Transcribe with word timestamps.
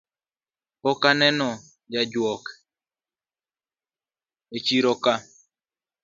Pok 0.81 1.01
aneno 1.09 1.49
jakuok 1.93 2.43
echiroka 4.57 5.13